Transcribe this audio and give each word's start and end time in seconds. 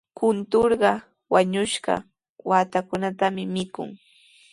Kunturqa 0.17 0.91
wañushqa 1.33 1.93
waatakunatami 2.49 3.43
mikun. 3.55 3.89